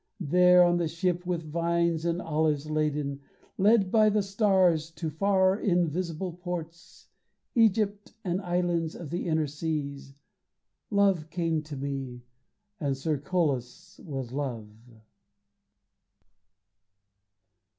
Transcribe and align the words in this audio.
There 0.19 0.63
on 0.63 0.77
the 0.77 0.87
ship 0.87 1.27
with 1.27 1.45
wines 1.45 2.05
and 2.05 2.23
olives 2.23 2.71
laden, 2.71 3.19
Led 3.59 3.91
by 3.91 4.09
the 4.09 4.23
stars 4.23 4.89
to 4.95 5.11
far 5.11 5.59
invisible 5.59 6.33
ports, 6.33 7.07
Egypt 7.53 8.11
and 8.23 8.41
islands 8.41 8.95
of 8.95 9.11
the 9.11 9.27
inner 9.27 9.45
seas, 9.45 10.15
Love 10.89 11.29
came 11.29 11.61
to 11.61 11.77
me, 11.77 12.23
and 12.79 12.97
Cercolas 12.97 13.99
was 14.03 14.31
love. 14.31 14.69